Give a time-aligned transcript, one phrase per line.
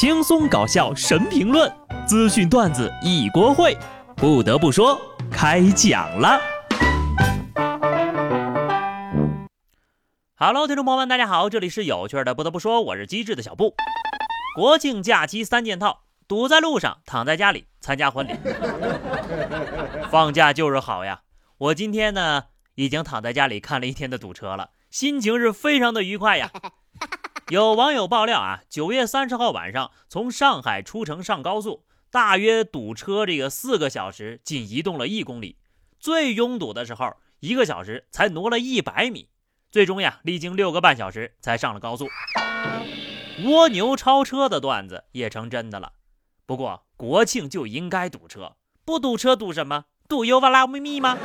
[0.00, 1.68] 轻松搞笑神评论，
[2.06, 3.76] 资讯段子一锅烩。
[4.14, 4.96] 不得不说，
[5.28, 6.40] 开讲了。
[10.36, 12.32] Hello，听众朋友们，大家好，这里是有趣的。
[12.32, 13.74] 不得不说，我是机智的小布。
[14.54, 18.34] 国庆假期三件套：堵在路上，躺在家里参加婚礼。
[20.12, 21.22] 放假就是好呀！
[21.58, 22.44] 我今天呢，
[22.76, 26.52] 已经躺在家里看了一天的堵车了，心情是非常的愉快呀。
[27.50, 35.56] 有网友爆料啊，九月三十号晚上从上海出城上高速，大约堵车这个四个小时，仅移动了一公里。
[35.98, 39.30] 最拥堵的时候，一个小时才挪了一百米。
[39.70, 42.06] 最终呀，历经六个半小时才上了高速。
[43.44, 45.92] 蜗牛超车的段子也成真的了。
[46.44, 49.86] 不过国庆就应该堵车，不堵车堵什么？
[50.06, 51.16] 堵油哇啦咪咪吗？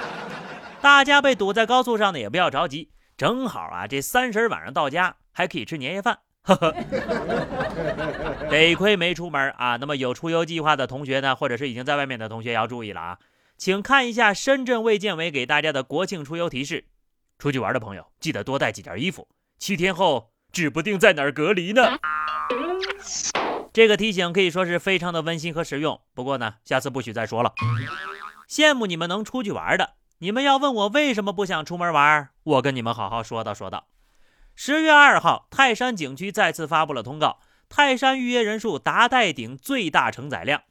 [0.80, 5.16] 大家被堵在高速上呢，也不要着急，正好啊，这三十晚上到家。
[5.32, 6.74] 还可以吃年夜饭， 呵呵，
[8.50, 9.76] 得亏没出门啊。
[9.76, 13.18] 那么有出游计划的同学呢，或者是已经在外面的同学要注意了啊，
[13.56, 16.84] 请看一下深圳卫健委给大家的国庆出游提示：
[17.38, 19.26] 出去玩的朋友记得多带几件衣服，
[19.58, 21.98] 七天后指不定在哪儿隔离呢。
[23.72, 25.98] 这个提醒可以说是非常的温馨和实用。
[26.14, 27.54] 不过呢，下次不许再说了。
[28.48, 33.86] 羡慕你们能出去玩的，你们要问我为什么不想出门玩，我跟你们好好说道说道。
[34.54, 40.62] 十月二号，泰山景区再次发布了通告，泰山预约人数达待顶最大承载量。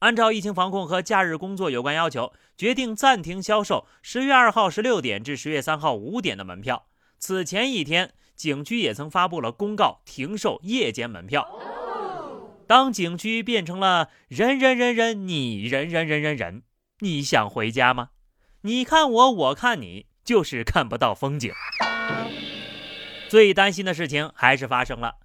[0.00, 6.86] 按照疫情防控和假日工作有关要求，决定暂停销售十月二号十六点至十月三号五点的门票。
[7.18, 11.46] 此前一天，景区也曾发布了公告，停售夜间门票。
[12.66, 16.62] 当景区变成了人人人人你人人人人人，
[17.00, 18.10] 你想回家吗？
[18.62, 21.52] 你看我，我看你，就是看不到风景。
[23.30, 25.18] 最担心的事情还是发生了。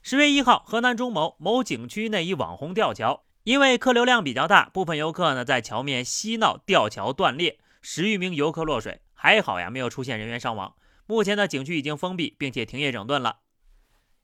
[0.00, 9.02] 十月一号，河南中某某景区内一网红吊桥，因为客流量比较大，部分游客呢在桥面嬉闹，吊桥断裂，十余名游客落水。
[9.12, 10.74] 还好呀，没有出现人员伤亡。
[11.04, 13.40] 目前呢，景区已经封闭，并且停业整顿了。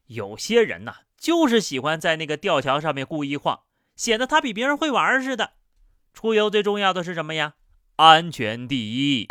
[0.07, 3.61] 有些人呢，就是喜欢在那个吊桥上面故意晃，
[3.97, 5.53] 显得他比别人会玩似的。
[6.15, 7.57] 出游最重要的是什么呀？
[7.97, 9.27] 安全第一。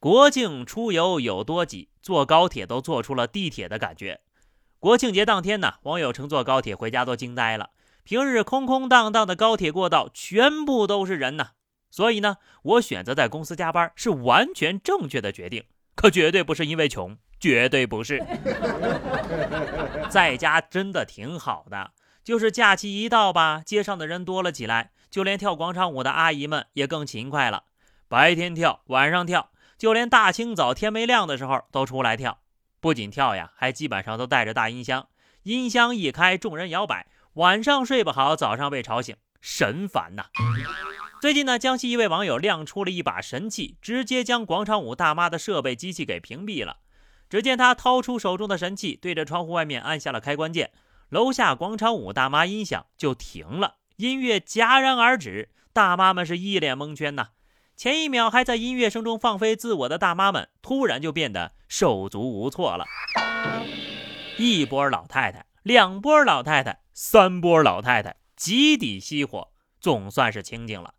[0.00, 1.90] 国庆出游有多挤？
[2.02, 4.20] 坐高铁都坐出了地铁的感觉。
[4.80, 7.70] 国庆节当天呢，网友乘坐高铁回家都惊呆了。
[8.02, 11.50] 平日空空荡荡的高铁过道，全部都是人呐。
[11.88, 15.64] 所以呢，我选择在公司加班是完全正确的决定，
[15.94, 18.20] 可绝对不是因为穷，绝对不是。
[20.10, 21.92] 在家真的挺好的，
[22.24, 27.64] 就是假期一到吧，街上的人多了起来，就连跳广场舞的阿姨们也更勤快了，
[28.08, 29.50] 白天跳，晚上跳。
[29.82, 32.38] 就连大清早天没亮的时候都出来跳，
[32.78, 35.08] 不仅跳呀，还基本上都带着大音箱。
[35.42, 40.26] 音箱一开，众人摇摆，晚上睡不好，早上被吵醒，神烦呐！
[41.20, 46.76] 最近呢，江西一位网友亮出了一把神器，直接将广场舞大妈的设备机器给屏蔽了。
[47.28, 50.70] 只见他掏出手中的神器，对着窗户外面按下了开关键，
[51.08, 57.30] 楼下广场舞大妈音响就停了，音乐戛然而止，大妈们是一脸蒙圈呐。
[57.82, 62.84] 前一秒还在音乐声中放飞自我的大妈们，突然就变得手足无措了。
[64.38, 69.48] 一波老太太，两波老太太，三波老太太，集体熄火，
[69.80, 70.94] 总算是清静了。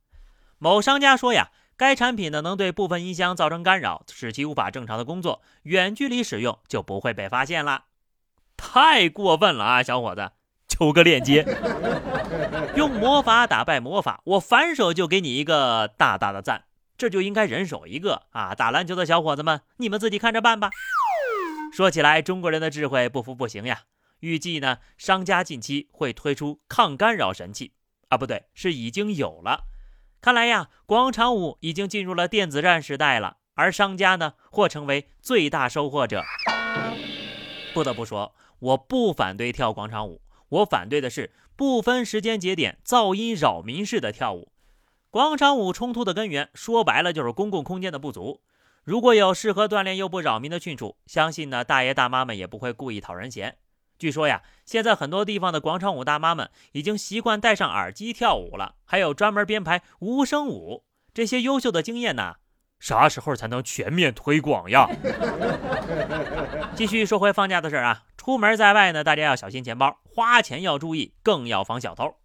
[0.57, 7.85] 某商家说呀，该产品呢能对部分音箱造成干扰，使其无法正常的工作，远距离使用就不会被发现了。
[8.57, 10.31] 太过分了啊，小伙子，
[10.67, 11.45] 求个链接。
[12.75, 16.66] 用魔法打败魔法，我反手就给你一个大大的赞。
[16.97, 18.53] 这就应该人手一个啊！
[18.55, 20.69] 打篮球的小伙子们，你们自己看着办吧。
[21.73, 23.83] 说起来，中国人的智慧不服不行呀。
[24.19, 27.73] 预计呢，商家近期会推出抗干扰神器
[28.09, 29.65] 啊，不对，是已经有了。
[30.21, 36.23] 看来呀，广场舞已经进入了电子战时代了，而商家呢，或成为最大收获者。
[37.73, 44.53] 不得不说，我不反对跳广场舞，我反对的是不分时间节点、噪音扰民式的跳舞。
[45.13, 48.41] 广场舞冲突的根源，说白了就是公共空间的不足。
[48.83, 53.57] 如果有适合锻炼又不扰民的去处，相信呢大爷大妈们也不会故意讨人嫌。
[53.99, 60.83] 据说呀，现在很多地方的广场舞大妈们已经习惯戴上耳机跳舞了，还有专门编排无声舞。
[61.13, 62.37] 这些优秀的经验呢，
[62.79, 64.89] 啥时候才能全面推广呀？
[66.73, 72.15] 继续说回放假的事儿啊，出门在外呢，大家要小心钱包，花钱要注意，更要防小偷。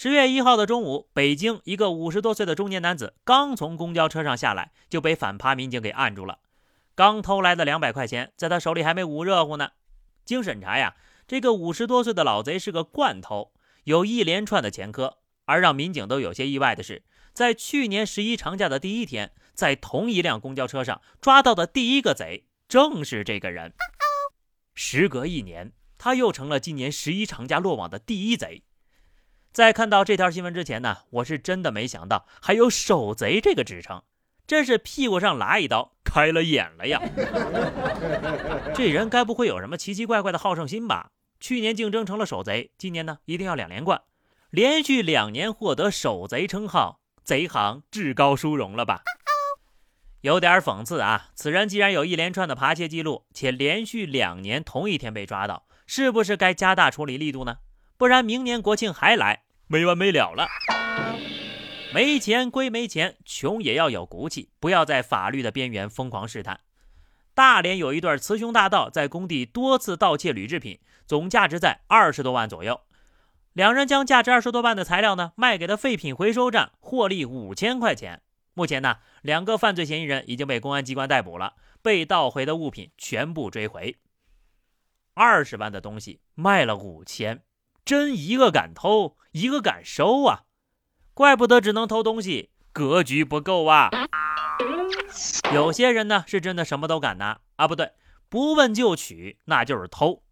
[0.00, 6.38] 十月一号的中午，北京一个五十多岁的中年男子刚从公交车上下来，就被反扒民警给按住了。
[6.94, 9.70] 刚偷来的两百块钱，在他手里还没捂热乎呢。
[10.24, 10.94] 经审查呀，
[11.26, 13.50] 这个五十多岁的老贼是个惯偷，
[13.82, 15.18] 有一连串的前科。
[15.46, 17.02] 而让民警都有些意外的是，
[17.32, 23.72] 在去年十一长假的第一天，在同一辆公交车上抓到的第一个贼正是这个人。
[24.76, 28.62] 时隔一年，他又成了今年十一长假落网的第一贼。
[29.52, 34.02] 在看到这条新闻之前呢，我是真的没想到还有“守贼”这个职称，
[34.46, 37.02] 真是屁股上拉一刀，开了眼了呀！
[38.74, 41.10] 这人该不会有什么奇奇怪怪的好胜心吧？
[41.40, 44.02] 去年竞争成了守贼，今年呢一定要两连冠。
[44.50, 49.02] 连续两年获得守贼称号，贼行至高殊荣了吧？
[50.20, 51.30] 有点讽刺啊！
[51.34, 57.58] 此人既然有一连串的扒窃记录，且连续两年同一天被抓到，是不是该加大处理力度呢？
[57.98, 60.46] 不然明年国庆还来，没完没了了。
[61.92, 66.60] 没钱归没钱，穷也要有骨气，不要在法律的边缘疯狂试探。
[67.34, 72.82] 大连有一对雌雄大盗在工地多次盗窃铝制品，总价值在二十多万左右。
[73.52, 78.22] 两人将价值二十多万的材料呢卖给了废品回收站，获利五千块钱。
[78.54, 83.96] 目前呢，两个犯罪嫌疑人已经被公安机关逮捕了，被盗回的物品全部追回。
[85.14, 87.42] 二十万的东西卖了五千，
[87.88, 90.42] 真一个敢偷，一个敢收啊！
[91.14, 93.88] 怪不得只能偷东西，格局不够啊！
[95.54, 97.92] 有些人呢是真的什么都敢拿啊，不对，
[98.28, 100.22] 不问就取，那就是偷。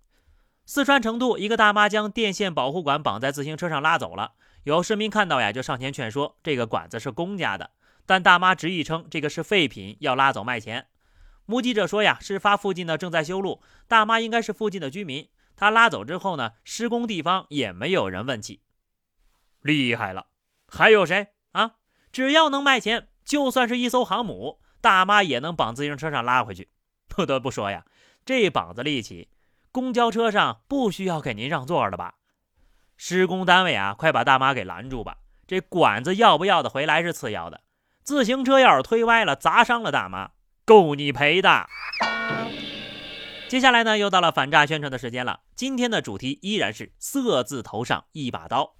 [0.66, 4.32] 四川成都一个大妈将电线保护管绑在自行车上拉走了，
[4.64, 7.70] 有市民看到呀，就上前劝说这个管子是公家的，
[8.04, 10.88] 但大妈执意称这个是废品，要拉走卖钱。
[11.46, 15.26] 目击者说呀，事发附近呢正在修路，大妈应该是附近的居民。
[15.56, 18.62] 他拉走之后呢，施工地方也没有人问起。
[19.60, 20.26] 厉害了，
[20.68, 21.72] 还有谁啊？
[22.12, 26.68] 只要能卖钱，就算是一艘航母，大妈也能绑自行车上拉回去。
[27.08, 27.84] 不得不说呀，
[28.24, 29.30] 这膀子力气。
[29.72, 32.14] 公交车上不需要给您让座了吧？
[32.96, 35.18] 施工单位啊，快把大妈给拦住吧！
[35.46, 37.60] 这管子要不要的回来是次要的，
[38.02, 40.30] 自行车要是推歪了砸伤了大妈，
[40.64, 41.66] 够你赔的。
[43.48, 45.42] 接下来呢，又到了反诈宣传的时间了。
[45.54, 48.74] 今天的主题依然是“色字头上一把刀”。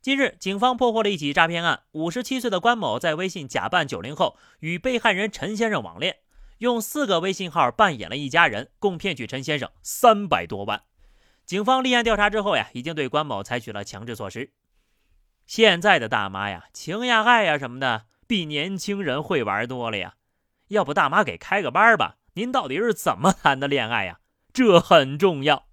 [0.00, 6.16] 近日，警方破获了一起诈骗案，五十七岁的关某在微信假扮九零后，与被害人陈先生网恋。
[6.58, 10.84] 用四个微信号扮演了一家人，共骗取陈先生三百多万。
[11.44, 14.54] 警方立案调查之后呀，已经对关某采取了强制措施。
[15.46, 20.14] 现在的大妈呀，情呀爱呀什么的，比年轻人会玩多了呀。
[20.68, 22.16] 要不大妈给开个班吧？
[22.38, 24.20] 您到底是怎么谈的恋爱呀？
[24.52, 25.66] 这很重要。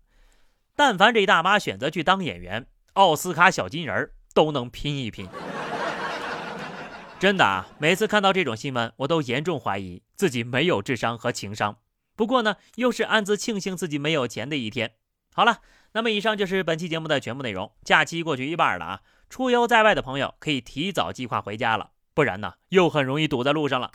[0.76, 5.30] 但凡这大妈选择去当演员，奥斯卡小金人都能拼一拼。
[7.20, 11.78] 真的啊，每次看到这种新闻，我都严重怀疑自己没有智商和情商。
[12.16, 14.94] 不过呢，又是暗自庆幸自己没有钱的一天。
[15.36, 15.60] 好了，
[15.92, 17.72] 那么以上就是本期节目的全部内容。
[17.84, 23.92] 假期过去一半了啊，出游在外的朋友可以提早计划回家了，不然呢，又很容易堵在路上了。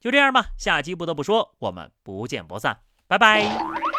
[0.00, 3.89] 就这样吧，下期不得不说，我们不见不散，拜拜。